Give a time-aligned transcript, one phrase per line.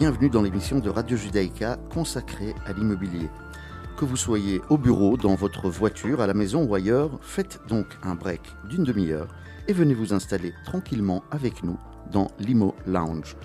[0.00, 3.28] Bienvenue dans l'émission de Radio Judaïka consacrée à l'immobilier.
[3.98, 7.84] Que vous soyez au bureau, dans votre voiture, à la maison ou ailleurs, faites donc
[8.02, 8.40] un break
[8.70, 9.28] d'une demi-heure
[9.68, 11.76] et venez vous installer tranquillement avec nous
[12.10, 13.36] dans l'Imo Lounge.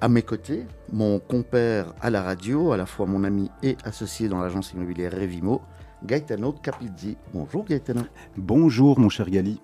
[0.00, 4.30] À mes côtés, mon compère à la radio, à la fois mon ami et associé
[4.30, 5.60] dans l'agence immobilière Revimo,
[6.02, 7.18] Gaetano Capizzi.
[7.34, 8.04] Bonjour Gaetano.
[8.38, 9.60] Bonjour mon cher Gali.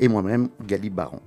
[0.00, 1.20] Et moi-même, Gali Baron.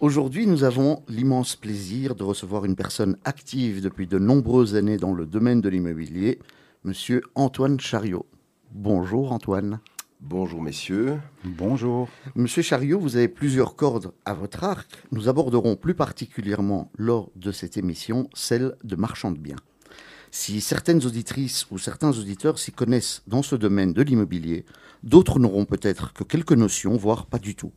[0.00, 5.12] Aujourd'hui, nous avons l'immense plaisir de recevoir une personne active depuis de nombreuses années dans
[5.12, 6.38] le domaine de l'immobilier,
[6.84, 8.24] Monsieur Antoine Chariot.
[8.72, 9.80] Bonjour Antoine.
[10.22, 11.18] Bonjour messieurs.
[11.44, 12.08] Bonjour.
[12.34, 14.88] Monsieur Chariot, vous avez plusieurs cordes à votre arc.
[15.12, 19.60] Nous aborderons plus particulièrement lors de cette émission celle de marchand de biens.
[20.30, 24.64] Si certaines auditrices ou certains auditeurs s'y connaissent dans ce domaine de l'immobilier,
[25.02, 27.72] d'autres n'auront peut-être que quelques notions, voire pas du tout.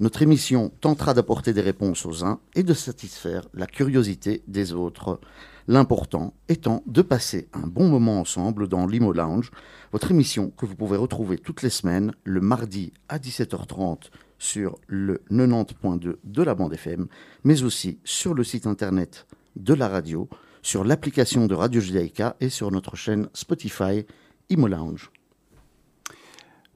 [0.00, 5.20] Notre émission tentera d'apporter des réponses aux uns et de satisfaire la curiosité des autres.
[5.68, 9.50] L'important étant de passer un bon moment ensemble dans l'Imo Lounge,
[9.92, 14.04] votre émission que vous pouvez retrouver toutes les semaines le mardi à 17h30
[14.38, 17.06] sur le 90.2 de la bande FM,
[17.44, 19.26] mais aussi sur le site internet
[19.56, 20.30] de la radio,
[20.62, 24.06] sur l'application de Radio Judaïka et sur notre chaîne Spotify
[24.48, 25.10] Imo Lounge.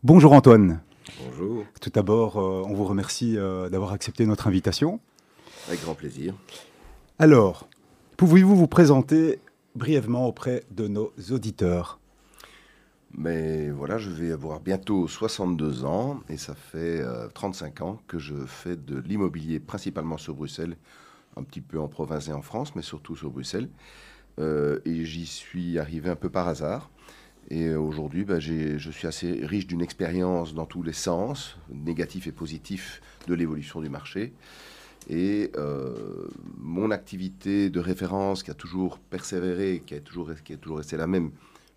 [0.03, 0.83] Bonjour Antoine.
[1.23, 1.65] Bonjour.
[1.81, 5.01] Tout d'abord, euh, on vous remercie euh, d'avoir accepté notre invitation.
[5.69, 6.35] Avec grand plaisir.
[7.19, 7.69] Alors,
[8.17, 9.39] pouvez-vous vous présenter
[9.75, 11.99] brièvement auprès de nos auditeurs?
[13.17, 18.19] Mais voilà, je vais avoir bientôt 62 ans et ça fait euh, 35 ans que
[18.19, 20.77] je fais de l'immobilier principalement sur Bruxelles,
[21.37, 23.69] un petit peu en province et en France, mais surtout sur Bruxelles.
[24.41, 26.91] Euh, et j'y suis arrivé un peu par hasard.
[27.51, 32.27] Et euh, aujourd'hui, bah, je suis assez riche d'une expérience dans tous les sens, négatifs
[32.27, 34.33] et positifs, de l'évolution du marché.
[35.11, 40.57] Et euh, mon activité de référence qui a toujours persévéré, qui a toujours, qui a
[40.57, 41.31] toujours resté la même,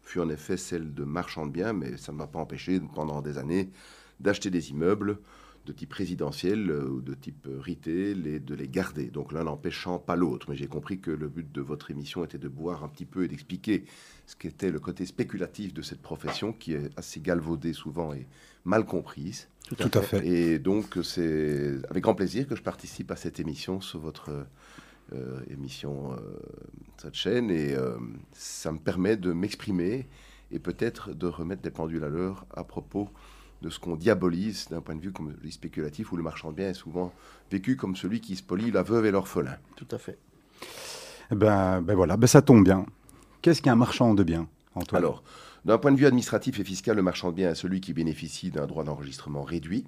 [0.04, 3.22] fut en effet celle de marchand de biens, mais ça ne m'a pas empêché pendant
[3.22, 3.70] des années
[4.22, 5.20] d'acheter des immeubles
[5.68, 9.08] de type résidentiel euh, ou de type euh, retail et de les garder.
[9.08, 10.50] Donc l'un n'empêchant pas l'autre.
[10.50, 13.24] Mais j'ai compris que le but de votre émission était de boire un petit peu
[13.24, 13.86] et d'expliquer
[14.26, 18.26] ce qu'était le côté spéculatif de cette profession qui est assez galvaudée souvent et
[18.66, 19.48] mal comprise.
[19.78, 20.26] Tout à fait.
[20.26, 24.48] Et donc, c'est avec grand plaisir que je participe à cette émission sur votre
[25.14, 26.18] euh, émission, euh,
[26.98, 27.50] cette chaîne.
[27.50, 27.98] Et euh,
[28.34, 30.08] ça me permet de m'exprimer
[30.52, 33.10] et peut-être de remettre des pendules à l'heure à propos
[33.62, 36.58] de ce qu'on diabolise d'un point de vue comme le spéculatif où le marchand de
[36.58, 37.14] biens est souvent
[37.52, 39.58] vécu comme celui qui spolie la veuve et l'orphelin.
[39.76, 40.18] Tout à fait.
[41.32, 42.86] Eh Ben, ben voilà, ben ça tombe bien.
[43.42, 45.04] Qu'est-ce qu'un marchand de biens, Antoine?
[45.04, 45.24] Alors,
[45.66, 48.52] d'un point de vue administratif et fiscal, le marchand de biens est celui qui bénéficie
[48.52, 49.86] d'un droit d'enregistrement réduit.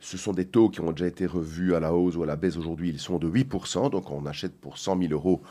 [0.00, 2.36] Ce sont des taux qui ont déjà été revus à la hausse ou à la
[2.36, 2.90] baisse aujourd'hui.
[2.90, 5.42] Ils sont de 8%, donc on achète pour 100 000 euros.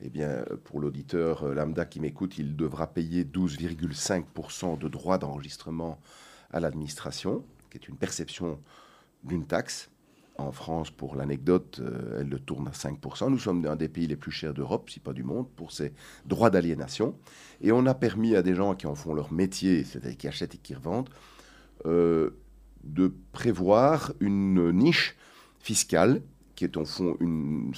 [0.00, 5.98] Eh bien, pour l'auditeur euh, lambda qui m'écoute, il devra payer 12,5% de droit d'enregistrement
[6.52, 8.58] à l'administration, qui est une perception
[9.24, 9.90] d'une taxe.
[10.38, 13.30] En France, pour l'anecdote, euh, elle le tourne à 5%.
[13.30, 15.94] Nous sommes un des pays les plus chers d'Europe, si pas du monde, pour ces
[16.26, 17.14] droits d'aliénation.
[17.62, 20.54] Et on a permis à des gens qui en font leur métier, c'est-à-dire qui achètent
[20.54, 21.08] et qui revendent,
[21.86, 22.36] euh,
[22.84, 25.16] de prévoir une niche
[25.58, 26.22] fiscale
[26.54, 27.72] qui est au fond une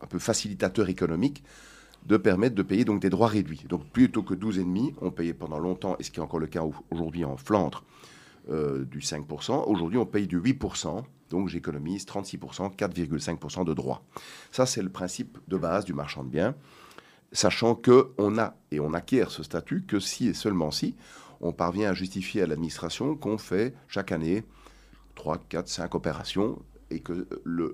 [0.00, 1.42] un peu facilitateur économique
[2.06, 3.64] de permettre de payer donc des droits réduits.
[3.68, 6.62] Donc plutôt que 12,5, on payait pendant longtemps, et ce qui est encore le cas
[6.62, 7.82] au- aujourd'hui en Flandre,
[8.50, 9.64] euh, du 5%.
[9.66, 14.02] Aujourd'hui, on paye du 8%, donc j'économise 36%, 4,5% de droits.
[14.50, 16.54] Ça, c'est le principe de base du marchand de biens,
[17.32, 20.94] sachant que on a et on acquiert ce statut que si et seulement si
[21.40, 24.44] on parvient à justifier à l'administration qu'on fait chaque année
[25.14, 26.60] 3, 4, 5 opérations
[26.90, 27.72] et que le-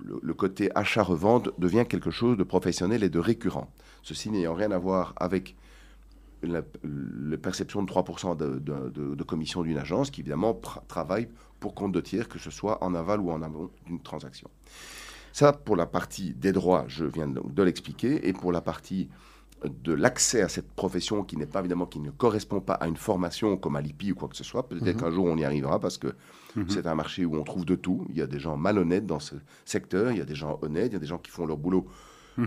[0.00, 3.70] le- côté achat-revente devient quelque chose de professionnel et de récurrent.
[4.02, 5.56] Ceci n'ayant rien à voir avec
[6.42, 6.62] la,
[7.36, 11.28] perception de 3% de, de- commission d'une agence qui évidemment travaille
[11.60, 14.48] pour compte de tiers, que ce soit en aval ou en amont d'une transaction.
[15.32, 19.08] Ça, pour la partie des droits, je viens de l'expliquer, et pour la partie
[19.64, 22.96] de l'accès à cette profession qui n'est pas évidemment qui ne correspond pas à une
[22.96, 24.68] formation comme à l'IPI ou quoi que ce soit.
[24.68, 26.14] Peut-être qu'un jour on y arrivera parce que
[26.68, 28.06] c'est un marché où on trouve de tout.
[28.10, 30.88] Il y a des gens malhonnêtes dans ce secteur, il y a des gens honnêtes,
[30.88, 31.86] il y a des gens qui font leur boulot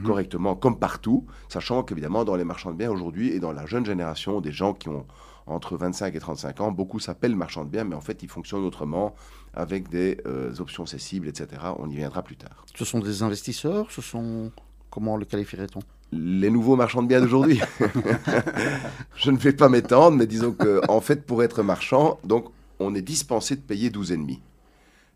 [0.06, 3.86] correctement comme partout, sachant qu'évidemment dans les marchands de biens aujourd'hui et dans la jeune
[3.86, 5.06] génération, des gens qui ont
[5.48, 8.64] entre 25 et 35 ans, beaucoup s'appellent marchands de biens, mais en fait ils fonctionnent
[8.64, 9.16] autrement
[9.54, 11.62] avec des euh, options cessibles, etc.
[11.78, 12.66] On y viendra plus tard.
[12.76, 13.92] Ce sont des investisseurs?
[13.92, 14.52] Ce sont.
[14.90, 15.80] Comment le qualifierait-on?
[16.12, 17.62] Les nouveaux marchands de biens d'aujourd'hui.
[19.16, 22.96] je ne vais pas m'étendre, mais disons que en fait, pour être marchand, donc on
[22.96, 24.40] est dispensé de payer 12,5.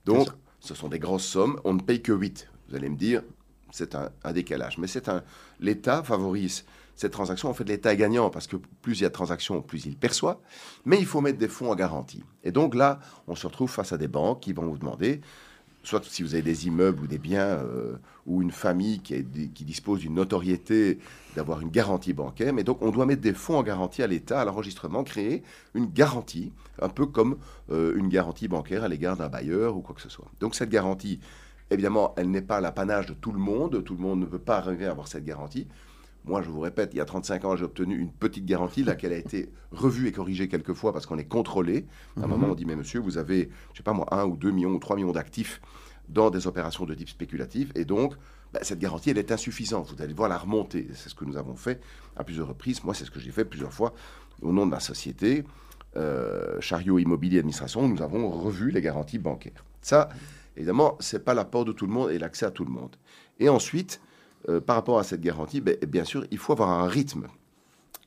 [0.05, 2.47] Donc, ce sont des grosses sommes, on ne paye que 8.
[2.69, 3.21] Vous allez me dire,
[3.71, 4.77] c'est un, décalage.
[4.77, 5.23] Mais c'est un,
[5.59, 6.65] l'État favorise
[6.95, 7.49] cette transaction.
[7.49, 9.97] En fait, l'État est gagnant parce que plus il y a de transactions, plus il
[9.97, 10.41] perçoit.
[10.85, 12.23] Mais il faut mettre des fonds en garantie.
[12.43, 15.21] Et donc là, on se retrouve face à des banques qui vont vous demander,
[15.87, 17.95] soit si vous avez des immeubles ou des biens, euh,
[18.25, 20.99] ou une famille qui, dispose d'une notoriété,
[21.35, 22.53] d'avoir une garantie bancaire.
[22.53, 25.43] Mais donc, on doit mettre des fonds en garantie à l'État, à l'enregistrement, créer
[25.73, 26.51] une garantie,
[26.81, 27.37] un peu comme
[27.71, 30.27] euh, une garantie bancaire à l'égard d'un bailleur ou quoi que ce soit.
[30.39, 31.19] Donc, cette garantie,
[31.71, 33.83] Évidemment, elle n'est pas l'apanage de tout le monde.
[33.83, 35.67] Tout le monde ne peut pas arriver à avoir cette garantie.
[36.25, 39.13] Moi, je vous répète, il y a 35 ans, j'ai obtenu une petite garantie, laquelle
[39.13, 41.85] a été revue et corrigée quelques fois parce qu'on est contrôlé.
[42.17, 42.29] À un mhm.
[42.29, 44.71] moment, on dit, mais monsieur, vous avez, je sais pas moi, un ou deux millions
[44.71, 45.61] ou trois millions d'actifs
[46.09, 47.71] dans des opérations de type spéculatif.
[47.75, 48.13] Et donc,
[48.53, 49.93] bah, cette garantie, elle est insuffisante.
[49.95, 50.87] Vous allez voir la remonter.
[50.93, 51.81] C'est ce que nous avons fait
[52.15, 52.83] à plusieurs reprises.
[52.83, 53.93] Moi, c'est ce que j'ai fait plusieurs fois
[54.41, 55.43] au nom de la société.
[55.95, 59.63] Euh, Chariot Immobilier Administration, nous avons revu les garanties bancaires.
[59.81, 60.09] Ça,
[60.57, 62.95] Évidemment, ce n'est pas l'apport de tout le monde et l'accès à tout le monde.
[63.39, 64.01] Et ensuite,
[64.49, 67.27] euh, par rapport à cette garantie, ben, bien sûr, il faut avoir un rythme.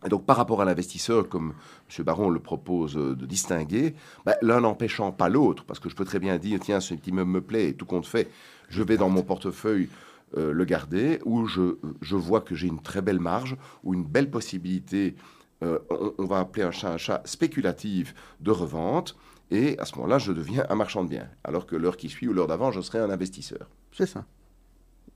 [0.05, 1.55] Et donc, par rapport à l'investisseur, comme
[1.99, 2.05] M.
[2.05, 3.95] Baron le propose euh, de distinguer,
[4.25, 7.11] ben, l'un n'empêchant pas l'autre, parce que je peux très bien dire, tiens, ce petit
[7.11, 8.31] immeuble me plaît et tout compte fait,
[8.69, 9.89] je vais dans mon portefeuille
[10.37, 14.05] euh, le garder, ou je, je vois que j'ai une très belle marge, ou une
[14.05, 15.17] belle possibilité,
[15.61, 19.17] on, on, va appeler un chat un chat spéculative de revente,
[19.51, 21.29] et à ce moment-là, je deviens un marchand de biens.
[21.43, 23.69] Alors que l'heure qui suit ou l'heure d'avant, je serai un investisseur.
[23.93, 24.25] C'est ça.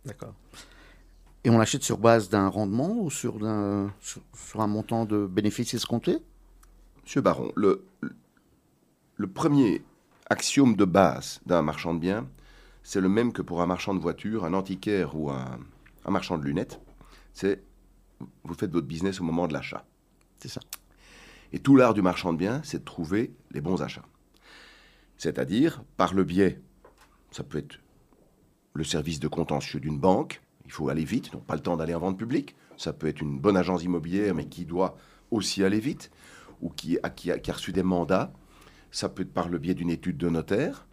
[0.05, 0.35] D'accord.
[1.45, 5.75] Et on l'achète sur base d'un rendement ou sur, un, sur, un montant de bénéfices
[5.75, 6.19] escomptés?
[7.03, 7.85] Monsieur Baron, le,
[9.17, 9.85] le premier
[10.31, 12.29] axiome de base d'un marchand de biens,
[12.85, 15.59] c'est le même que pour un marchand de voitures, un antiquaire ou un,
[16.05, 16.81] un marchand de lunettes.
[17.33, 17.63] C'est
[18.45, 19.85] vous faites votre business au moment de l'achat.
[20.39, 20.61] C'est ça.
[21.53, 24.05] Et tout l'art du marchand de biens, c'est de trouver les bons achats
[25.23, 26.61] c'est-à-dire par le biais,
[27.31, 27.79] ça peut être
[28.75, 30.42] le service de contentieux d'une banque,
[30.73, 33.21] il faut aller vite, donc pas le temps d'aller en vente publique, ça peut être
[33.21, 34.97] une bonne agence immobilière, mais qui doit
[35.31, 36.11] aussi aller vite,
[36.63, 38.33] ou qui a, qui reçu des mandats,
[38.91, 40.87] ça peut être par le biais d'une étude de notaire,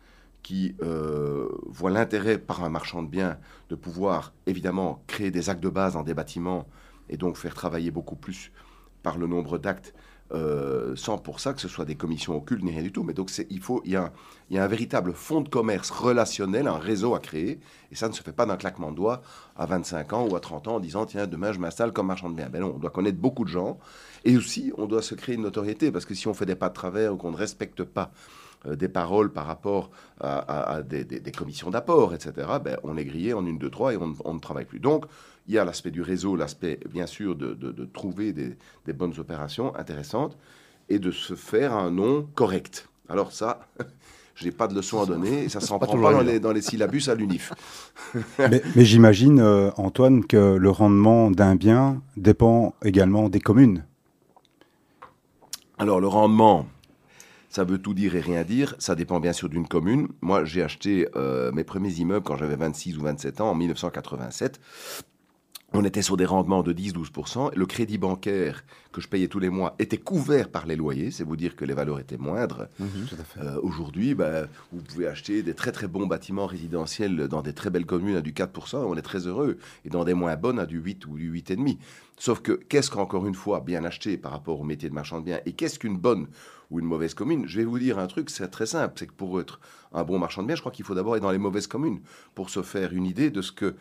[0.44, 3.38] qui euh, voit l'intérêt par un marchand de biens
[3.70, 6.68] de pouvoir évidemment créer des actes de base dans des bâtiments
[7.08, 8.52] et donc faire travailler beaucoup plus
[9.02, 9.94] par le nombre d'actes
[10.32, 13.04] euh, sans pour ça que ce soit des commissions occultes ni rien du tout.
[13.04, 14.12] Mais donc il faut, il y, a,
[14.52, 17.60] un véritable fonds de commerce relationnel, un réseau à créer,
[17.92, 19.22] et ça ne se fait pas d'un claquement de doigts
[19.56, 22.30] à 25 ans ou à 30 ans en disant tiens demain je m'installe comme marchand
[22.30, 22.50] de biens.
[22.50, 23.80] Ben non, on doit connaître beaucoup de gens,
[24.24, 26.70] et aussi on doit se créer une notoriété parce que si on fait des pas
[26.70, 28.12] de travers ou qu'on ne respecte pas
[28.68, 29.90] euh, des paroles par rapport
[30.20, 34.14] à, des, commissions d'apport, etc., ben, on est grillé en une, deux, trois et on,
[34.26, 34.80] on ne travaille plus.
[34.80, 35.06] Donc,
[35.50, 40.38] il y a l'aspect du réseau, l'aspect bien sûr de, trouver des, bonnes opérations intéressantes
[40.90, 42.88] et de se faire un nom correct.
[43.10, 43.68] Alors ça,
[44.36, 46.52] je n'ai pas de leçon à donner, et ça s'en prend pas dans les, dans
[46.52, 47.52] les, syllabus à l'UNIF.
[48.40, 53.84] mais, j'imagine, euh, Antoine, que le rendement d'un bien dépend également des communes.
[55.80, 56.68] Alors le rendement,
[57.50, 58.76] ça veut tout dire et rien dire.
[58.78, 60.10] Ça dépend bien sûr d'une commune.
[60.22, 64.60] Moi, j'ai acheté euh, mes premiers immeubles quand j'avais 26 ou 27 ans, en 1987
[65.74, 67.52] on était sur des rendements de 10-12%.
[67.56, 71.12] Le crédit bancaire que je payais tous les mois était couvert par les loyers.
[71.12, 72.68] C'est vous dire que les valeurs étaient moindres.
[72.80, 72.88] Mhm.
[73.38, 77.70] Euh, aujourd'hui, bah, vous pouvez acheter des très très bons bâtiments résidentiels dans des très
[77.70, 78.78] belles communes à du 4%.
[78.78, 79.58] On est très heureux.
[79.86, 81.78] Et dans des moins bonnes à du 8 ou du 8,5%.
[82.18, 85.26] Sauf que qu'est-ce qu'encore une fois bien acheté par rapport au métier de marchand de
[85.26, 85.40] biens?
[85.46, 86.28] Et qu'est-ce qu'une bonne
[86.70, 87.48] ou une mauvaise commune?
[87.48, 88.96] Je vais vous dire un truc, c'est très simple.
[88.98, 89.62] C'est que pour être
[89.94, 92.02] un bon marchand de biens, je crois qu'il faut d'abord être dans les mauvaises communes
[92.36, 93.76] pour se faire une idée de ce que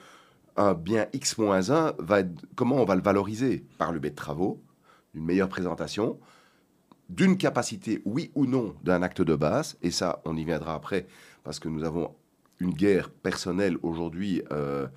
[0.58, 2.22] un bien X-1, va
[2.54, 3.64] comment on va le valoriser?
[3.78, 4.60] Par le biais de travaux,
[5.14, 6.18] d'une meilleure présentation,
[7.08, 9.78] d'une capacité, oui ou non, d'un acte de base.
[9.82, 11.06] Et ça, on y viendra après,
[11.44, 12.14] parce que nous avons
[12.60, 14.88] une guerre personnelle aujourd'hui euh,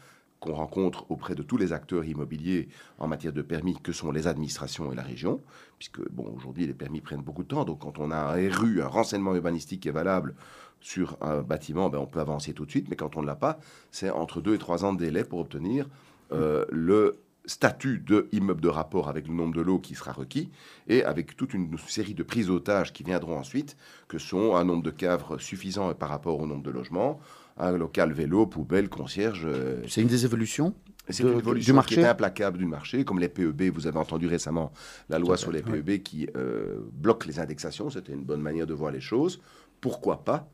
[0.41, 2.67] qu'on rencontre auprès de tous les acteurs immobiliers
[2.97, 5.39] en matière de permis, que sont les administrations et la région,
[5.77, 7.63] puisque, bon, aujourd'hui, les permis prennent beaucoup de temps.
[7.63, 10.35] Donc, quand on a un RU, un renseignement urbanistique qui est valable,
[10.81, 13.35] sur un bâtiment, ben, on peut avancer tout de suite, mais quand on ne l'a
[13.35, 13.59] pas,
[13.91, 15.87] c'est entre deux et trois ans de délai pour obtenir
[16.31, 20.49] euh, le statut de immeuble de rapport avec le nombre de lots qui sera requis
[20.87, 24.83] et avec toute une série de prises d'otages qui viendront ensuite, que sont un nombre
[24.83, 27.19] de caves suffisant par rapport au nombre de logements,
[27.67, 29.43] un local vélo, poubelle, concierge.
[29.45, 30.73] Euh, c'est une des évolutions
[31.09, 31.95] c'est une évolution du marché.
[31.95, 33.63] qui est implacable du marché, comme les PEB.
[33.73, 34.71] Vous avez entendu récemment
[35.09, 37.89] la loi sur les PEB qui euh, bloque les indexations.
[37.89, 39.41] C'était une bonne manière de voir les choses.
[39.81, 40.47] Pourquoi pas?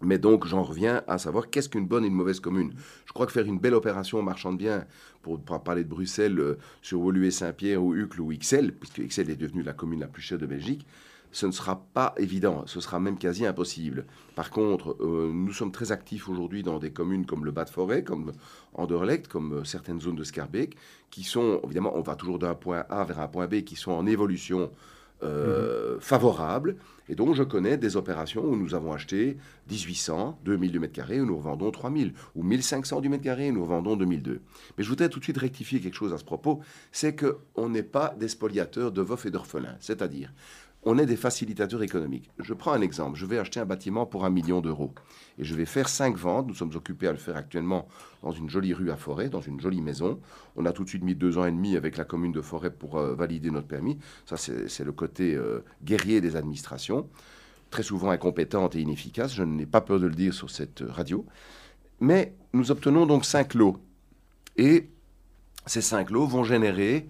[0.00, 2.72] Mais donc, j'en reviens à savoir qu'est-ce qu'une bonne et une mauvaise commune.
[3.06, 4.84] Je crois que faire une belle opération marchand de biens,
[5.22, 9.36] pour, parler de Bruxelles, euh, sur Woluwe Saint-Pierre ou Uccle ou XL, puisque XL est
[9.36, 10.86] devenue la commune la plus chère de Belgique,
[11.34, 14.06] ce ne sera pas évident, ce sera même quasi impossible.
[14.36, 18.30] Par contre, euh, nous sommes très actifs aujourd'hui dans des communes comme le Bas-de-Forêt, comme
[18.72, 20.76] Anderlecht, comme certaines zones de Scarbeck,
[21.10, 23.90] qui sont, évidemment, on va toujours d'un point A vers un point B, qui sont
[23.90, 24.70] en évolution
[25.24, 26.76] euh, favorable.
[27.08, 29.36] Et donc, je connais des opérations où nous avons acheté
[29.70, 33.54] 1800, 2000 du mètre carré, où nous revendons 3000, ou 1500 du mètre carré, où
[33.54, 34.40] nous revendons 2002.
[34.76, 36.60] Mais je voudrais tout de suite rectifier quelque chose à ce propos,
[36.92, 39.76] c'est qu'on n'est pas des spoliateurs de veufs et d'orphelins.
[39.80, 40.32] C'est-à-dire,
[40.86, 42.30] on est des facilitateurs économiques.
[42.38, 43.18] Je prends un exemple.
[43.18, 44.94] Je vais acheter un bâtiment pour un million d'euros
[45.38, 46.46] et je vais faire cinq ventes.
[46.46, 47.88] Nous sommes occupés à le faire actuellement
[48.22, 50.20] dans une jolie rue à Forêt, dans une jolie maison.
[50.56, 52.70] On a tout de suite mis deux ans et demi avec la commune de Forêt
[52.70, 53.98] pour euh, valider notre permis.
[54.26, 57.08] Ça, c'est le côté euh, guerrier des administrations,
[57.70, 59.32] très souvent incompétente et inefficace.
[59.34, 61.24] Je n'ai pas peur de le dire sur cette radio.
[62.00, 63.78] Mais nous obtenons donc cinq lots.
[64.56, 64.90] Et
[65.64, 67.08] ces cinq lots vont générer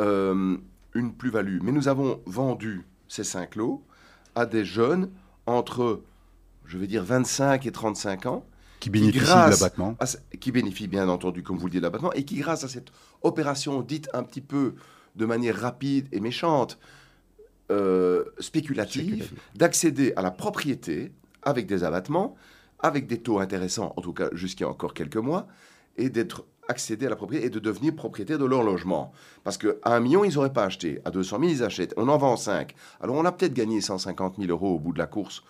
[0.00, 0.56] euh,
[0.94, 1.58] une plus-value.
[1.62, 3.84] Mais nous avons vendu ces cinq lots
[4.34, 5.10] à des jeunes
[5.46, 6.02] entre,
[6.64, 8.44] je vais dire, 25 et 35 ans.
[8.80, 9.96] Qui bénéficient de l'abattement.
[10.40, 12.88] Qui bénéficient, bien entendu, comme vous le dites, de l'abattement, et qui, grâce à cette
[13.22, 14.74] opération dite un petit peu
[15.16, 16.78] de manière rapide et méchante,
[17.70, 22.34] euh, spéculative, d'accéder à la propriété avec des abattements,
[22.80, 25.46] avec des taux intéressants, en tout cas jusqu'à encore quelques mois,
[25.96, 29.12] et d'être accéder à la propriété et de devenir propriétaire de leur logement.
[29.42, 31.00] Parce qu'à un million, ils n'auraient pas acheté.
[31.04, 31.94] À 200 000, ils achètent.
[31.96, 32.74] On en vend 5.
[33.00, 35.42] Alors on a peut-être gagné 150 000 euros au bout de la course,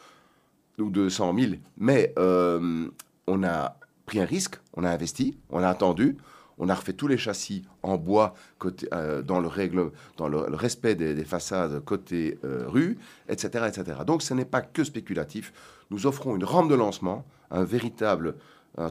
[0.78, 1.52] ou 200 000.
[1.78, 2.88] Mais euh,
[3.26, 6.16] on a pris un risque, on a investi, on a attendu.
[6.56, 10.38] On a refait tous les châssis en bois côté, euh, dans, le, règle, dans le,
[10.54, 12.96] respect des, façades côté euh, rue,
[13.28, 14.02] etc., etc.
[14.06, 15.52] Donc ce n'est pas que spéculatif.
[15.90, 18.36] Nous offrons une rampe de lancement, un véritable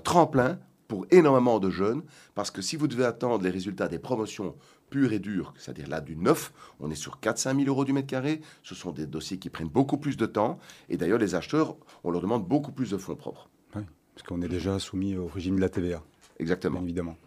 [0.04, 0.60] tremplin
[0.94, 2.04] pour énormément de jeunes,
[2.36, 4.54] parce que si vous devez attendre les résultats des promotions
[4.92, 8.06] pures et dures, c'est-à-dire là du neuf, on est sur 4-5 000 euros du mètre
[8.06, 10.60] carré, ce sont des dossiers qui prennent beaucoup plus de temps,
[10.90, 13.50] et d'ailleurs les acheteurs, on leur demande beaucoup plus de fonds propres.
[13.76, 13.82] Oui,
[14.14, 16.04] parce qu'on est déjà soumis au régime de la TVA.
[16.38, 16.80] Exactement.
[16.84, 17.18] évidemment.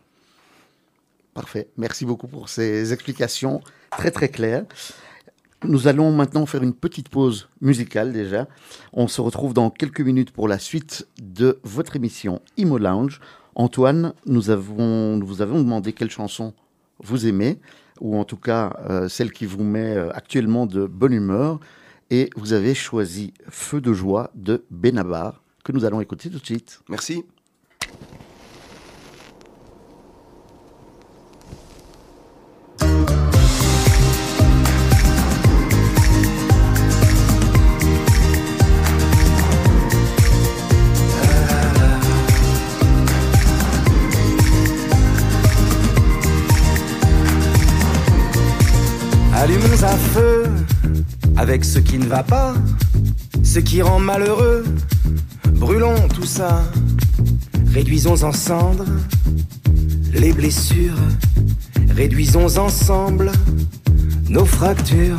[1.35, 1.68] Parfait.
[1.76, 4.64] Merci beaucoup pour ces explications très très claires.
[5.64, 8.46] Nous allons maintenant faire une petite pause musicale déjà.
[8.92, 13.20] On se retrouve dans quelques minutes pour la suite de votre émission Imo Lounge.
[13.56, 16.52] Antoine, nous, vous avons demandé quelle chanson
[17.02, 17.58] vous aimez,
[18.02, 21.58] ou en tout cas euh, celle qui vous met euh, actuellement de bonne humeur,
[22.10, 26.44] et vous avez choisi Feu de joie de Benabar, que nous allons écouter tout de
[26.44, 26.82] suite.
[26.90, 27.25] Merci.
[51.36, 52.54] Avec ce qui ne va pas,
[53.42, 54.64] ce qui rend malheureux.
[55.52, 56.64] Brûlons tout ça,
[57.72, 58.86] réduisons en cendres
[60.12, 60.98] les blessures,
[61.94, 63.30] réduisons ensemble
[64.28, 65.18] nos fractures,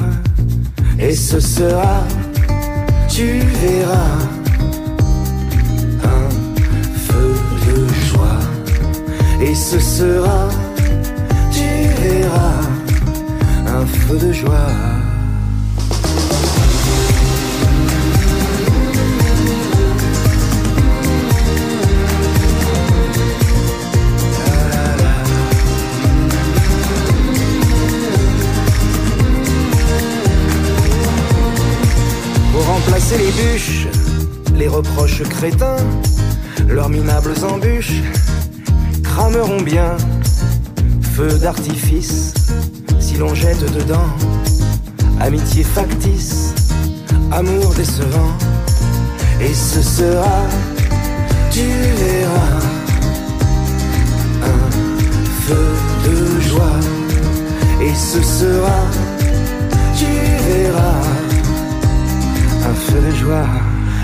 [0.99, 2.03] et ce sera,
[3.07, 4.17] tu verras,
[6.03, 6.29] un
[7.07, 7.35] feu
[7.67, 8.39] de joie,
[9.41, 10.49] et ce sera,
[11.51, 12.61] tu verras,
[13.79, 14.53] un feu de joie.
[32.67, 33.87] remplacer les bûches,
[34.55, 35.77] les reproches crétins,
[36.67, 38.01] leurs minables embûches
[39.03, 39.95] crameront bien.
[41.13, 42.33] Feu d'artifice,
[43.19, 44.09] l'on jette dedans,
[45.19, 46.53] amitié factice,
[47.31, 48.33] amour décevant,
[49.41, 50.41] et ce sera,
[51.51, 52.61] tu verras,
[54.43, 54.71] un
[55.41, 55.67] feu
[56.05, 56.79] de joie,
[57.81, 58.79] et ce sera,
[59.95, 60.05] tu
[60.49, 61.01] verras
[62.69, 63.49] un feu de joie,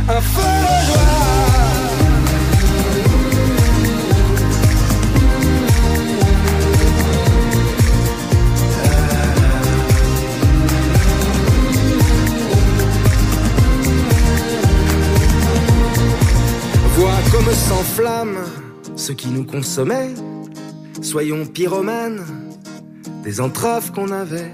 [0.10, 1.63] un feu de joie.
[17.34, 18.38] Comme s'enflamme
[18.96, 20.14] ce qui nous consommait.
[21.02, 22.24] Soyons pyromanes
[23.24, 24.52] des entraves qu'on avait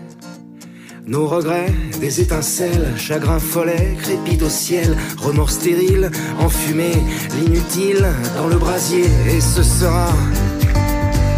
[1.10, 6.92] nos regrets, des étincelles, chagrin follet, crépite au ciel, remords stériles, enfumé,
[7.36, 8.06] l'inutile
[8.38, 10.08] dans le brasier, et ce sera,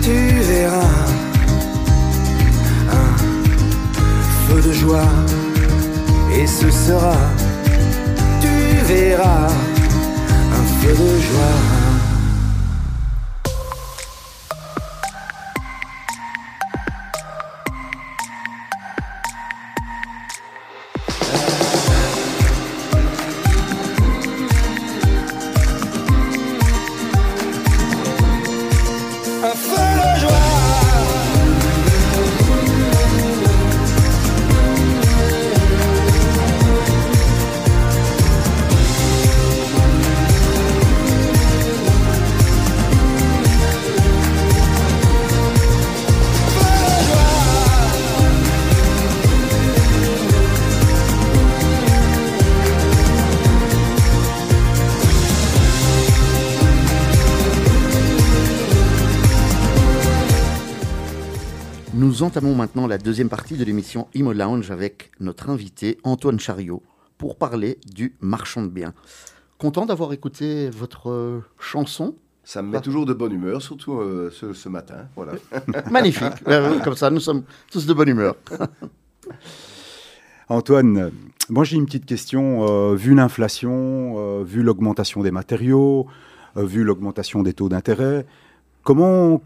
[0.01, 0.95] tu verras,
[2.91, 3.17] un
[4.47, 5.09] feu de joie,
[6.33, 7.15] Et ce sera,
[8.41, 9.47] tu verras,
[10.81, 11.80] feu de joie.
[62.21, 66.83] Nous entamons maintenant la deuxième partie de l'émission Imo Lounge avec notre invité Antoine Chariot
[67.17, 68.93] pour parler du marchand de biens.
[69.57, 72.13] Content d'avoir écouté votre euh, chanson?
[72.43, 75.07] Ça me met toujours de bonne humeur, surtout euh, ce, ce matin.
[75.15, 75.31] Voilà.
[75.89, 76.47] Magnifique.
[76.47, 78.35] Euh, Comme ça, nous sommes tous de bonne humeur.
[80.47, 81.09] Antoine,
[81.49, 82.67] moi j'ai une petite question.
[82.69, 86.05] euh, vu l'inflation, euh, vu l'augmentation des matériaux,
[86.55, 88.27] euh, vu l'augmentation des taux d'intérêt,
[88.83, 89.41] comment,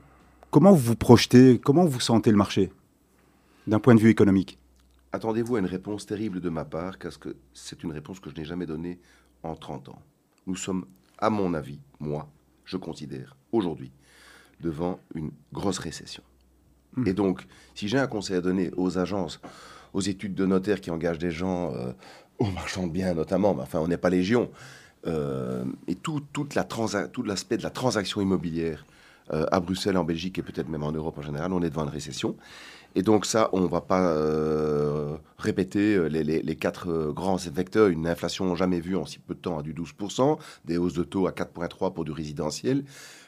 [0.55, 2.71] comment vous vous projetez, comment vous sentez le marché
[3.67, 4.57] d'un point de vue économique?
[5.11, 8.35] Attendez-vous à une réponse terrible de ma part, parce que c'est une réponse que je
[8.35, 8.97] n'ai jamais donnée
[9.43, 10.01] en 30 ans.
[10.47, 10.85] Nous sommes,
[11.17, 12.29] à mon avis, moi,
[12.63, 13.91] je considère, aujourd'hui,
[14.61, 16.23] devant une grosse récession.
[17.05, 19.41] Et donc, si j'ai un conseil à donner aux agences,
[19.91, 21.91] aux études de notaires qui engagent des gens, euh,
[22.39, 24.49] aux marchands de biens notamment, mais enfin, on n'est pas légion,
[25.05, 28.85] euh, et tout, toute la transa- tout l'aspect de la transaction immobilière
[29.33, 31.83] euh, à Bruxelles, en Belgique et peut-être même en Europe en général, on est devant
[31.83, 32.35] une récession.
[32.93, 37.87] Et donc ça, on ne va pas euh, répéter euh, les, quatre grands vecteurs.
[37.87, 41.03] Une inflation jamais vue en si peu de temps à du 12%, des hausses de
[41.03, 42.85] taux à 4,3% pour du résidentiel,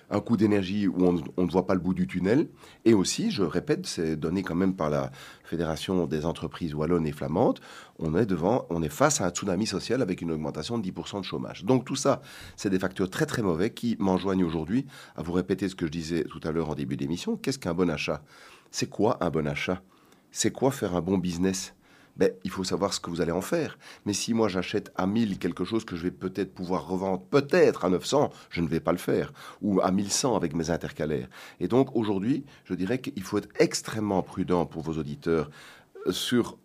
[0.09, 2.47] un coût d'énergie où on, ne voit pas le bout du tunnel.
[2.85, 5.11] Et aussi, je répète, c'est donné quand même par la
[5.43, 7.59] Fédération des entreprises wallonnes et flamandes,
[7.99, 11.19] on est, devant, on est face à un tsunami social avec une augmentation de 10%
[11.19, 11.65] de chômage.
[11.65, 12.21] Donc tout ça,
[12.55, 15.91] c'est des facteurs très très mauvais qui m'enjoignent aujourd'hui à vous répéter ce que je
[15.91, 17.37] disais tout à l'heure en début d'émission.
[17.37, 18.23] Qu'est-ce qu'un bon achat?
[18.71, 19.81] C'est quoi un bon achat?
[20.31, 21.73] C'est quoi faire un bon business?
[22.17, 23.77] Ben, il faut savoir ce que vous allez en faire.
[24.05, 27.85] Mais si moi j'achète à 1000 quelque chose que je vais peut-être pouvoir revendre peut-être
[27.85, 29.33] à 900, je ne vais pas le faire.
[29.61, 31.29] Ou à 1100 avec mes intercalaires.
[31.59, 35.49] Et donc aujourd'hui, je dirais qu'il faut être extrêmement prudent pour vos auditeurs
[36.07, 36.57] euh, sur,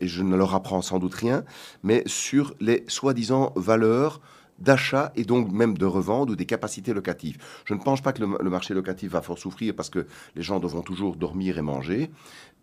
[0.00, 1.44] et je ne leur apprends sans doute rien,
[1.82, 4.20] mais sur les soi-disant valeurs
[4.58, 7.38] d'achat et donc même de revente ou des capacités locatives.
[7.64, 10.42] Je ne pense pas que le, le marché locatif va fort souffrir parce que les
[10.42, 12.10] gens devront toujours dormir et manger,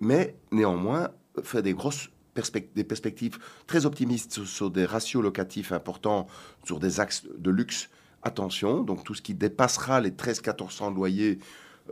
[0.01, 1.09] mais néanmoins,
[1.43, 2.09] faire des grosses
[2.75, 6.27] des perspectives très optimistes sur, sur des ratios locatifs importants,
[6.63, 7.89] sur des axes de luxe,
[8.23, 11.39] attention, donc tout ce qui dépassera les 13-1400 loyers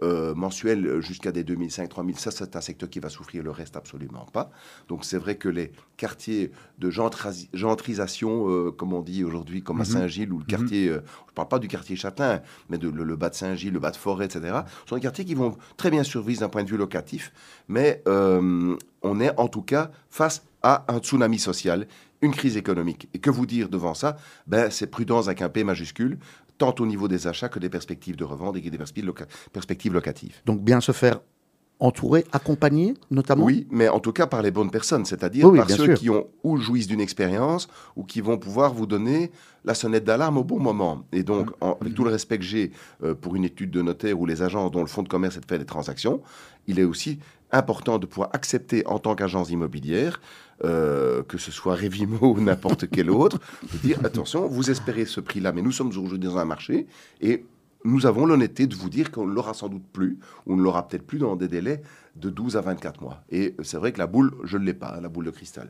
[0.02, 4.26] euh, mensuels jusqu'à des 2005-3000, ça c'est un secteur qui va souffrir, le reste absolument
[4.34, 4.50] pas.
[4.88, 6.90] Donc c'est vrai que les quartiers de
[7.54, 9.86] gentrisation, euh, comme on dit aujourd'hui, comme à Mhm.
[9.90, 13.04] Saint-Gilles, ou le quartier, euh, je ne parle pas du quartier Châtain, mais de, le,
[13.04, 15.92] le bas de Saint-Gilles, le bas de Forêt, etc., sont des quartiers qui vont très
[15.92, 17.32] bien survivre d'un point de vue locatif,
[17.68, 21.88] mais euh, on est en tout cas face à un tsunami social,
[22.22, 23.10] une crise économique.
[23.14, 24.16] Et que vous dire devant ça?
[24.48, 26.18] Ben, C'est prudence avec un P majuscule,
[26.58, 29.94] tant au niveau des achats que des perspectives de revente et des perspectives, loca- perspectives
[29.94, 30.36] locatives.
[30.46, 31.20] Donc bien se faire
[31.80, 35.70] entourer, accompagner notamment Oui, mais en tout cas par les bonnes personnes, c'est-à-dire Oui, par
[35.70, 35.96] ceux sûr.
[35.98, 39.32] qui ont ou jouissent d'une expérience ou qui vont pouvoir vous donner
[39.66, 41.04] la sonnette d'alarme au bon moment.
[41.12, 41.54] Et donc, Mmh.
[41.62, 42.72] en- avec tout le respect que j'ai
[43.04, 45.42] euh, pour une étude de notaire ou les agences dont le fonds de commerce est
[45.42, 46.22] de faire des transactions,
[46.68, 47.20] il est aussi
[47.52, 50.22] important de pouvoir accepter en tant qu'agence immobilière,
[50.63, 53.39] euh, que ce soit Revimo ou n'importe quel autre,
[53.73, 56.88] de dire attention, vous espérez ce prix-là, mais nous sommes aujourd'hui dans un marché
[57.21, 57.45] et
[57.86, 60.62] nous avons l'honnêteté de vous dire qu'on ne l'aura sans doute plus, ou on ne
[60.63, 61.82] l'aura peut-être plus dans des délais
[62.15, 63.21] de 12 à 24 mois.
[63.30, 65.69] Et c'est vrai que la boule, je ne l'ai pas, la boule de cristal.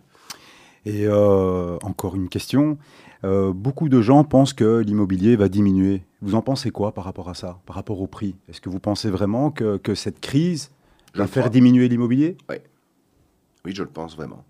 [0.85, 2.77] Et euh, encore une question.
[3.23, 6.03] Euh, beaucoup de gens pensent que l'immobilier va diminuer.
[6.21, 8.35] Vous en pensez quoi par rapport à ça, par rapport au prix?
[8.49, 10.71] Est-ce que vous pensez vraiment que, que cette crise
[11.13, 11.49] Je va faire crois.
[11.51, 12.37] diminuer l'immobilier?
[12.49, 14.43] Oui, je le pense vraiment.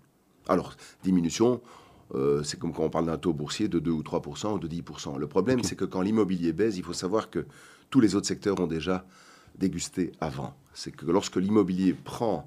[0.48, 1.60] Alors, diminution,
[2.14, 4.66] euh, c'est comme quand on parle d'un taux boursier de 2 ou 3% ou de
[4.66, 4.82] 10
[5.18, 7.46] Le problème, c'est que quand l'immobilier baisse, il faut savoir que
[7.90, 9.06] tous les autres secteurs ont déjà
[9.58, 10.54] dégusté avant.
[10.74, 12.46] C'est que lorsque l'immobilier prend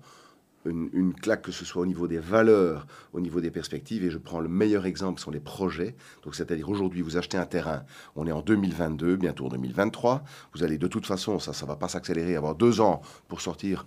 [0.65, 4.09] une, une claque, que ce soit au niveau des valeurs, au niveau des perspectives, et
[4.09, 5.95] je prends le meilleur exemple, ce sont les projets.
[6.23, 7.83] Donc, c'est-à-dire aujourd'hui, vous achetez un terrain,
[8.15, 10.23] on est en 2022, bientôt en 2023.
[10.53, 13.85] Vous allez de toute façon, ça ne va pas s'accélérer, avoir deux ans pour sortir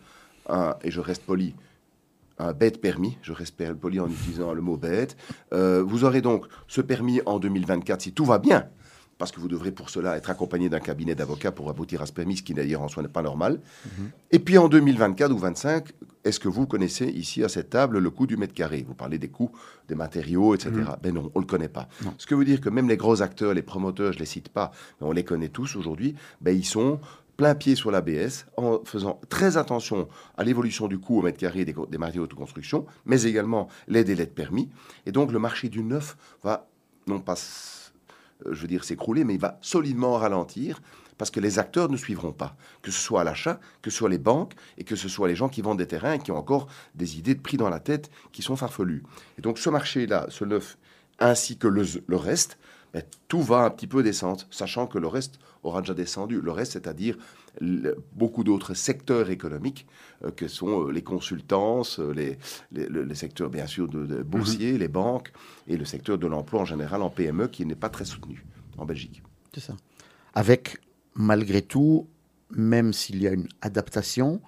[0.49, 1.55] un, et je reste poli,
[2.41, 5.17] un bête permis, je respecte le poli en utilisant le mot bête.
[5.53, 8.67] Euh, vous aurez donc ce permis en 2024 si tout va bien,
[9.19, 12.13] parce que vous devrez pour cela être accompagné d'un cabinet d'avocats pour aboutir à ce
[12.13, 13.61] permis, ce qui d'ailleurs en soi n'est pas normal.
[13.85, 14.11] Mhm.
[14.31, 15.89] Et puis en 2024 ou 2025,
[16.25, 18.85] est-ce que vous connaissez ici à cette table le coût du mètre carré?
[18.87, 19.53] Vous parlez des coûts
[19.89, 20.71] des matériaux, etc.
[20.73, 20.97] Mhm.
[21.03, 21.89] Ben non, on ne le connaît pas.
[22.17, 24.49] Ce que veut dire que même les gros acteurs, les promoteurs, je ne les cite
[24.49, 26.99] pas, mais on les connaît tous aujourd'hui, ben ils sont
[27.41, 31.65] plein pied sur l'ABS en faisant très attention à l'évolution du coût au mètre carré
[31.65, 34.69] des, matériaux de construction, mais également les délais de permis.
[35.07, 36.69] Et donc le marché du neuf va
[37.07, 37.37] non pas,
[38.45, 40.83] euh, je veux dire, s'écrouler, mais il va solidement ralentir
[41.17, 44.11] parce que les acteurs ne suivront pas, que ce soit à l'achat, que ce soit
[44.11, 46.37] les banques et que ce soit les gens qui vendent des terrains et qui ont
[46.37, 49.03] encore des idées de prix dans la tête qui sont farfelues.
[49.39, 50.77] Et donc ce marché-là, ce neuf,
[51.19, 52.59] ainsi que le reste,
[52.93, 56.41] ben, tout va un petit peu descendre, sachant que le reste aura déjà descendu.
[56.41, 57.17] Le reste, c'est-à-dire
[58.13, 59.87] beaucoup d'autres secteurs économiques
[60.25, 62.39] euh, que sont euh, les consultances, euh, les,
[62.73, 64.79] les, secteurs bien sûr de, boursiers, mhm.
[64.79, 65.33] les banques
[65.67, 68.45] et le secteur de l'emploi en général en PME qui n'est pas très soutenu
[68.79, 69.23] en Belgique.
[69.55, 69.77] C'est ça.
[70.35, 70.79] Avec
[71.15, 72.09] malgré tout,
[72.51, 74.41] même s'il y a une adaptation,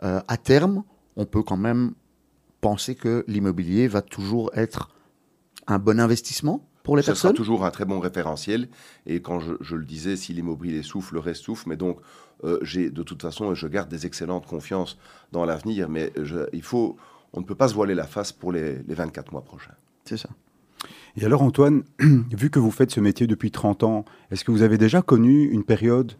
[0.00, 0.84] à terme,
[1.16, 1.92] on peut quand même
[2.60, 4.90] penser que l'immobilier va toujours être
[5.66, 7.16] un bon investissement pour les personnes.
[7.16, 8.66] Ce sera toujours un très bon référentiel.
[9.04, 11.68] Et quand je, le disais, si l'immobilier souffle, le reste souffle.
[11.68, 11.98] Mais donc,
[12.44, 14.96] euh, j'ai de toute façon, je garde des excellentes confiances
[15.30, 15.90] dans l'avenir.
[15.90, 16.14] Mais
[16.54, 16.96] il faut,
[17.34, 19.74] on ne peut pas se voiler la face pour les, les 24 mois prochains.
[20.06, 20.30] C'est ça.
[21.18, 24.62] Et alors, Antoine, vu que vous faites ce métier depuis 30 ans, est-ce que vous
[24.62, 26.14] avez déjà connu une période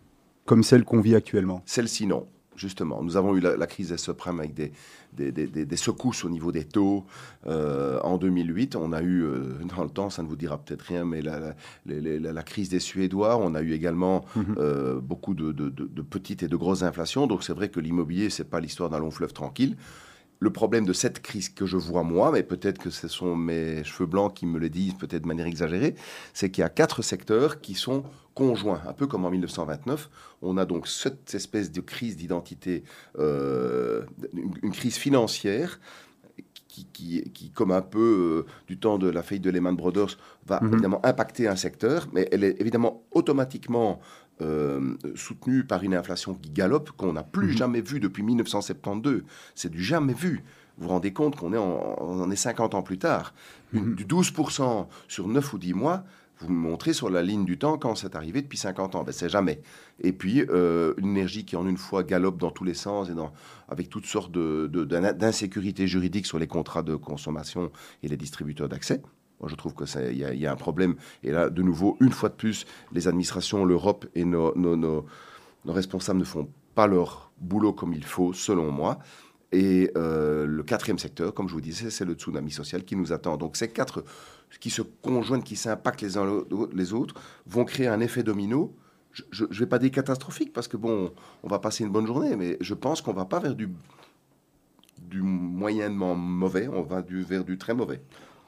[0.44, 1.62] comme celle qu'on vit actuellement?
[1.64, 2.26] Celle-ci, non
[2.58, 3.02] justement.
[3.02, 4.72] Nous avons eu la, crise des subprimes avec des,
[5.14, 7.06] des, secousses au niveau des taux.
[7.46, 10.82] Euh, en 2008, on a eu, euh, dans le temps, ça ne vous dira peut-être
[10.82, 11.54] rien, mais la,
[11.86, 13.38] la, crise des Suédois.
[13.38, 14.56] On a eu également mhm.
[14.58, 17.26] euh, beaucoup de, de, petites et de grosses inflations.
[17.26, 19.76] Donc c'est vrai que l'immobilier, c'est pas l'histoire d'un long fleuve tranquille
[20.40, 23.82] le problème de cette crise que je vois moi, mais peut-être que ce sont mes
[23.84, 25.96] cheveux blancs qui me le disent peut-être de manière exagérée,
[26.32, 28.04] c'est qu'il y a quatre secteurs qui sont
[28.38, 30.08] conjoints, un peu comme en 1929.
[30.42, 32.84] On a donc cette espèce de crise d'identité,
[33.18, 34.04] euh,
[34.62, 35.80] une, crise financière
[36.68, 36.86] qui,
[37.34, 40.72] qui, comme un peu euh, du temps de la faillite de Lehman Brothers, va mhm.
[40.72, 43.98] évidemment impacter un secteur, mais elle est évidemment automatiquement
[44.40, 47.56] euh, soutenu par une inflation qui galope, qu'on n'a plus mhm.
[47.56, 49.24] jamais vu depuis 1972.
[49.56, 50.44] C'est du jamais vu.
[50.76, 53.34] Vous vous rendez compte qu'on est, en, est 50 ans plus tard.
[53.72, 53.96] Mhm.
[53.96, 56.04] Du 12% sur 9 ou 10 mois,
[56.40, 59.04] vous me montrez sur la ligne du temps quand c'est arrivé depuis 50 ans.
[59.04, 59.60] Ben, c'est jamais.
[60.00, 63.14] Et puis, euh, une énergie qui en une fois galope dans tous les sens et
[63.14, 63.32] dans,
[63.68, 67.70] avec toutes sortes d'insécurités de, juridiques sur les contrats de consommation
[68.02, 69.02] et les distributeurs d'accès.
[69.46, 70.96] Je trouve qu'il y, y, a un problème.
[71.22, 75.06] Et là, de nouveau, une fois de plus, les administrations, l'Europe et nos,
[75.64, 78.98] responsables ne font pas leur boulot comme il faut, selon moi.
[79.52, 83.12] Et euh, le quatrième secteur, comme je vous disais, c'est le tsunami social qui nous
[83.12, 83.36] attend.
[83.36, 84.04] Donc ces quatre
[84.60, 87.14] qui se conjoignent, qui s'impactent les uns les autres,
[87.46, 88.74] vont créer un effet domino.
[89.30, 92.36] Je ne vais pas dire catastrophique, parce que bon, on va passer une bonne journée,
[92.36, 93.68] mais je pense qu'on va pas vers du,
[94.98, 98.00] du moyennement mauvais, on va du, vers du très mauvais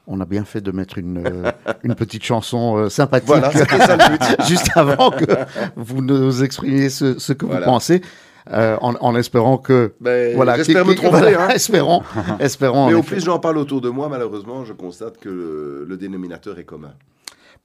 [0.07, 1.51] on a bien fait de mettre une, euh,
[1.83, 3.51] une petite chanson euh, sympathique voilà,
[4.47, 5.25] juste avant que
[5.75, 8.01] vous nous exprimiez ce, que vous pensez.
[8.49, 11.49] Euh, en, espérant que ben, voilà j'espère me tromper hein.
[11.53, 12.01] espérons
[12.39, 16.57] espérons mais au plus j'en parle autour de moi malheureusement je constate que le, dénominateur
[16.57, 16.95] est commun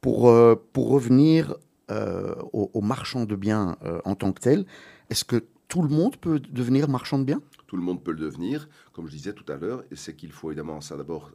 [0.02, 0.30] pour
[0.72, 1.54] pour revenir
[1.90, 4.66] aux, aux, marchands de biens en tant que tel
[5.08, 7.40] est-ce que tout le monde peut devenir marchand de biens?
[7.66, 10.32] Tout le monde peut le devenir comme je disais tout à l'heure et c'est qu'il
[10.32, 11.30] faut évidemment ça d'abord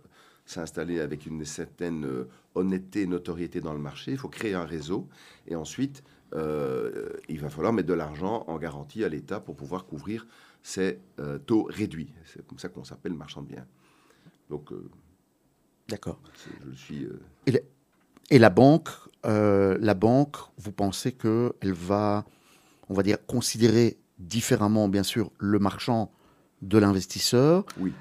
[0.45, 4.11] s'installer avec une certaine euh, honnêteté et notoriété dans le marché.
[4.11, 5.07] Il faut créer un réseau.
[5.47, 9.85] Et ensuite, euh, il va falloir mettre de l'argent en garantie à l'État pour pouvoir
[9.85, 10.27] couvrir
[10.63, 12.13] ces euh, taux réduits.
[12.25, 13.65] C'est comme ça qu'on s'appelle marchand de biens.
[14.49, 14.69] Donc,
[15.87, 16.19] d'accord.
[16.69, 17.07] Je suis.
[18.29, 18.89] Et, la banque,
[19.23, 22.25] la banque, vous pensez que elle va,
[22.89, 26.11] on va dire, considérer différemment, bien sûr, le marchand
[26.61, 27.65] de l'investisseur?
[27.79, 27.93] Oui.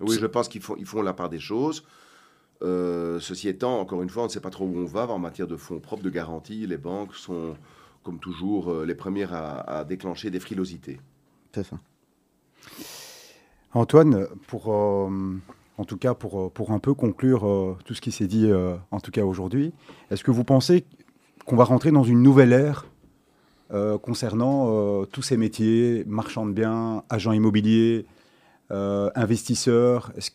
[0.00, 1.84] Oui, je pense qu'ils font, ils font la part des choses.
[2.62, 5.18] Euh, ceci étant, encore une fois, on ne sait pas trop où on va en
[5.18, 6.66] matière de fonds propres, de garantie.
[6.66, 7.54] Les banques sont,
[8.02, 11.00] comme toujours, euh, les premières à, déclencher des frilosités.
[11.54, 11.78] C'est ça.
[13.74, 15.08] Antoine, pour, euh,
[15.76, 18.50] en tout cas, pour, pour un peu conclure tout ce qui s'est dit,
[18.90, 19.72] en tout cas aujourd'hui,
[20.10, 20.84] est-ce que vous pensez
[21.44, 22.86] qu'on va rentrer dans une nouvelle ère
[24.02, 28.06] concernant tous ces métiers, marchands de biens, agents immobiliers,
[28.70, 30.12] investisseurs?
[30.16, 30.30] Est-ce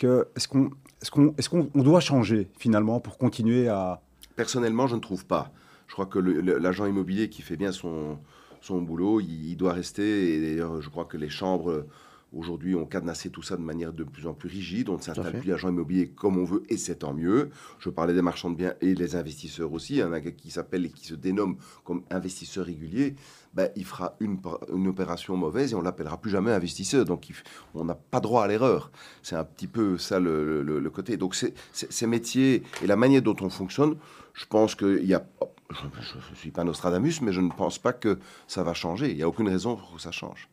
[0.47, 0.69] qu'on est
[1.09, 4.01] qu'on est qu'on est qu'on doit changer finalement pour continuer à...
[4.35, 5.51] Personnellement, je ne trouve pas.
[5.87, 8.17] Je crois que l'agent immobilier qui fait bien son,
[8.61, 10.35] son boulot, il, doit rester.
[10.35, 11.85] Et d'ailleurs, je crois que les chambres
[12.33, 14.89] Aujourd'hui, on cadenassait tout ça de manière de plus en plus rigide.
[14.89, 17.49] On ne s'installe plus agent immobilier comme on veut, et c'est tant mieux.
[17.79, 20.01] Je parlais des marchands de biens et les investisseurs aussi.
[20.01, 23.15] Un gars qui s'appelle et qui se dénomme comme investisseur régulier,
[23.53, 24.39] ben, il fera une,
[24.73, 27.05] une opération mauvaise et on l'appellera plus jamais investisseur.
[27.05, 27.35] Donc, il
[27.75, 28.91] on n'a pas droit à l'erreur.
[29.21, 31.17] C'est un petit peu ça le, le- le côté.
[31.17, 33.95] Donc, ces métiers et la manière dont on fonctionne,
[34.33, 35.23] je pense qu'il y a.
[35.69, 35.85] Je
[36.31, 38.17] ne suis pas Nostradamus, mais je ne pense pas que
[38.47, 39.11] ça va changer.
[39.11, 40.49] Il n'y a aucune raison pour que ça change.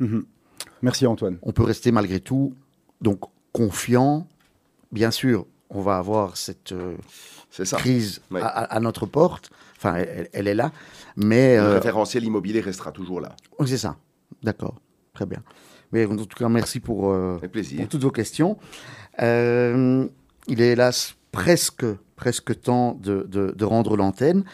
[0.00, 0.24] Mhm.
[0.82, 1.38] Merci Antoine.
[1.42, 2.54] on peut rester malgré tout
[3.00, 3.20] donc
[3.52, 4.26] confiant.
[4.92, 6.96] Bien sûr, on va avoir cette euh,
[7.72, 8.40] crise Ouais.
[8.42, 9.50] à, notre porte.
[9.76, 10.72] Enfin, elle, elle est là,
[11.16, 13.34] mais Le euh, référentiel immobilier restera toujours là.
[13.66, 13.96] c'est ça.
[14.42, 14.76] D'accord,
[15.12, 15.42] très bien.
[15.92, 17.80] Mais en tout cas, merci pour, euh, Avec plaisir.
[17.80, 18.56] pour toutes vos questions.
[19.22, 20.06] Euh,
[20.48, 21.84] il est hélas presque,
[22.16, 24.44] presque temps de, de- de rendre l'antenne.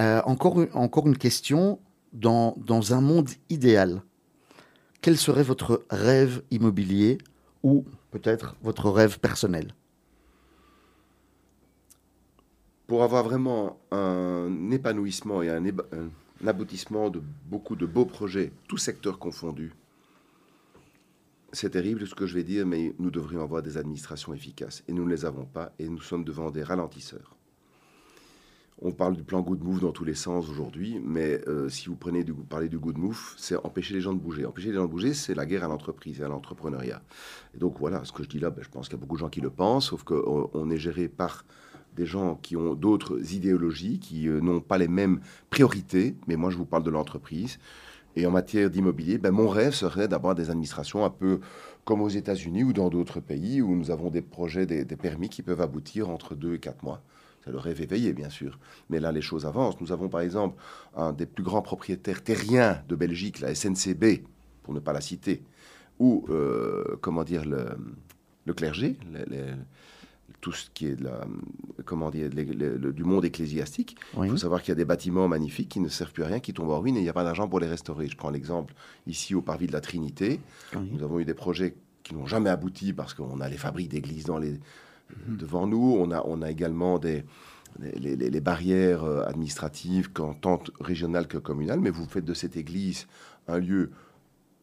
[0.00, 1.78] Euh, encore, une- encore une question.
[2.12, 4.00] Dans, dans un monde idéal,
[5.00, 7.18] quel serait votre rêve immobilier
[7.62, 9.74] ou peut-être votre rêve personnel?
[12.86, 15.64] Pour avoir vraiment un épanouissement et un,
[16.46, 19.72] aboutissement de beaucoup de beaux projets, tous secteurs confondus,
[21.52, 24.84] c'est terrible ce que je vais dire, mais nous devrions avoir des administrations efficaces.
[24.88, 27.35] Et nous ne les avons pas, et nous sommes devant des ralentisseurs.
[28.82, 31.96] On parle du plan Good Move dans tous les sens aujourd'hui, mais euh, si vous
[31.96, 34.44] prenez parlez du Good Move, c'est empêcher les gens de bouger.
[34.44, 37.00] Empêcher les gens de bouger, c'est la guerre à l'entreprise et à l'entrepreneuriat.
[37.54, 39.14] Et donc voilà, ce que je dis là, ben, je pense qu'il y a beaucoup
[39.14, 41.46] de gens qui le pensent, sauf qu'on on est géré par
[41.96, 46.50] des gens qui ont d'autres idéologies, qui euh, n'ont pas les mêmes priorités, mais moi
[46.50, 47.58] je vous parle de l'entreprise.
[48.14, 51.40] Et en matière d'immobilier, ben, mon rêve serait d'avoir des administrations un peu
[51.86, 55.30] comme aux États-Unis ou dans d'autres pays où nous avons des projets, des, des permis
[55.30, 57.02] qui peuvent aboutir entre deux et quatre mois.
[57.46, 58.58] C'est le rêve éveillé, bien sûr.
[58.90, 59.80] Mais là, les choses avancent.
[59.80, 60.60] Nous avons, par exemple,
[60.96, 64.24] un des plus grands propriétaires terriens de Belgique, la SNCB,
[64.64, 65.44] pour ne pas la citer,
[66.00, 67.68] ou, euh, comment dire, le,
[68.46, 69.54] le clergé, le- le-
[70.40, 71.24] tout ce qui est de la,
[71.84, 73.96] comment dire, les- les- le- du monde ecclésiastique.
[74.16, 74.26] Oui.
[74.26, 76.40] Il faut savoir qu'il y a des bâtiments magnifiques qui ne servent plus à rien,
[76.40, 78.08] qui tombent en ruine et il n'y a pas d'argent pour les restaurer.
[78.08, 78.74] Je prends l'exemple
[79.06, 80.40] ici au parvis de la Trinité.
[80.74, 80.88] Oui.
[80.92, 84.24] Nous avons eu des projets qui n'ont jamais abouti parce qu'on a les fabriques d'églises
[84.24, 84.58] dans les,
[85.26, 85.96] devant nous.
[85.98, 87.24] On a, on a également des,
[87.80, 91.80] les, les- les barrières euh, administratives, tant régionales que communales.
[91.80, 93.06] Mais vous faites de cette église
[93.48, 93.90] un lieu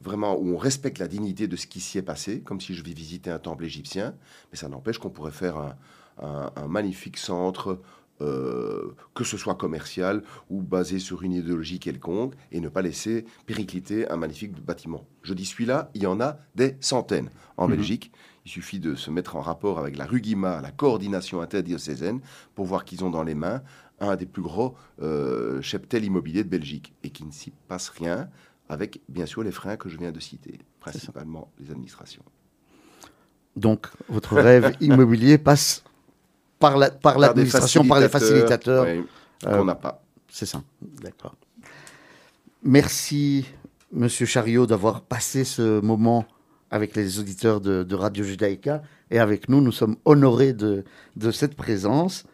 [0.02, 2.84] vraiment où on respecte la dignité de ce qui s'y est passé, comme si je
[2.84, 4.16] vais visiter un temple égyptien.
[4.52, 5.76] Mais ça n'empêche qu'on pourrait faire un,
[6.22, 7.80] un- un magnifique centre,
[8.22, 13.26] euh, que ce soit commercial ou basé sur une idéologie quelconque, et ne pas laisser
[13.46, 15.06] péricliter un magnifique bâtiment.
[15.24, 18.12] Je dis celui-là, il y en a des centaines en Belgique.
[18.46, 22.20] Il suffit de se mettre en rapport avec la RUGIMA, la coordination interdiocésaine,
[22.56, 23.62] pour voir qu'ils ont dans les mains
[24.00, 28.30] un des plus gros euh, cheptels immobiliers de Belgique, et qu'il ne s'y passe rien,
[28.68, 32.24] avec bien sûr les freins que je viens de citer, principalement les administrations.
[33.56, 35.84] Donc, votre rêve immobilier passe
[36.60, 38.86] par la- par Par l'administration, les facilitateurs.
[38.86, 39.04] Euh,
[39.58, 40.02] qu'on n'a pas.
[40.30, 40.64] C'est ça.
[40.82, 41.36] D'accord.
[42.64, 43.46] Merci,
[43.92, 46.26] Monsieur Chariot, d'avoir passé ce moment
[46.74, 48.82] avec les auditeurs de, Radio Judaïka
[49.12, 49.62] et avec nous.
[49.62, 50.84] Nous sommes honorés de,
[51.32, 52.26] cette présence.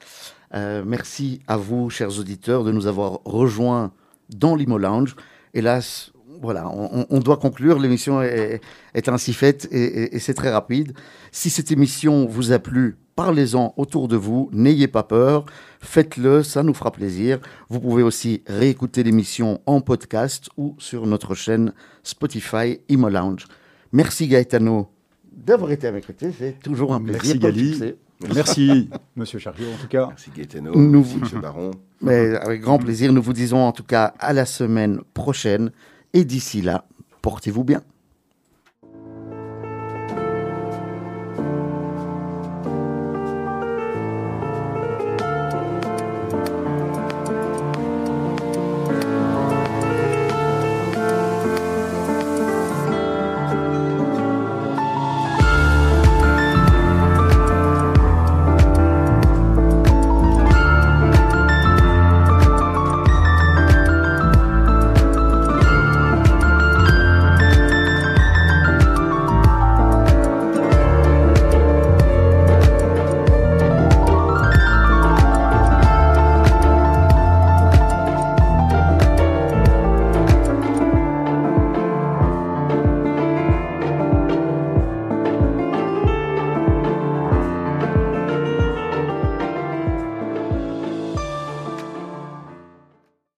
[0.56, 3.92] Euh, merci à vous, chers auditeurs, de nous avoir rejoints
[4.30, 5.18] dans l'Imo Lounge.
[5.54, 7.80] Hélas, voilà, on, doit conclure.
[7.80, 8.62] L'émission est,
[9.08, 10.94] ainsi faite et- et c'est très rapide.
[11.34, 14.50] Si cette émission vous a plu, parlez-en autour de vous.
[14.54, 15.48] N'ayez pas peur.
[15.82, 17.40] Faites-le, ça nous fera plaisir.
[17.68, 21.74] Vous pouvez aussi réécouter l'émission en podcast ou sur notre chaîne
[22.04, 23.46] Spotify Imo Lounge.
[23.92, 24.88] Merci Gaetano
[25.32, 26.32] d'avoir été à mes côtés.
[26.38, 27.22] C'est toujours un plaisir.
[27.24, 27.94] Merci Gali.
[28.36, 30.08] Merci Monsieur Chariot en tout cas.
[30.08, 31.72] Merci Gaetano, Nous- merci Monsieur Baron.
[32.02, 35.72] Mais avec grand plaisir, nous vous disons en tout cas à la semaine prochaine.
[36.14, 36.86] Et d'ici là,
[37.22, 37.82] portez-vous bien.